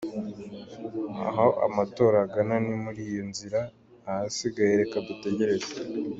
Aho 1.27 1.45
amatora 1.67 2.17
agana 2.25 2.55
ni 2.65 2.75
muriyo 2.83 3.21
nzira, 3.31 3.59
ahasigaye 4.09 4.71
reka 4.81 4.97
dutegereze. 5.07 5.71